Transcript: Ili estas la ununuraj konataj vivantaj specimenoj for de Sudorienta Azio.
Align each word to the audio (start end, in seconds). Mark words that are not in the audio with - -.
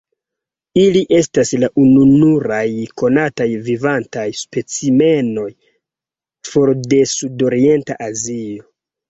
Ili 0.83 1.01
estas 1.17 1.51
la 1.63 1.67
ununuraj 1.81 2.63
konataj 3.01 3.47
vivantaj 3.67 4.25
specimenoj 4.41 5.45
for 6.53 6.75
de 6.95 7.03
Sudorienta 7.15 8.01
Azio. 8.09 8.69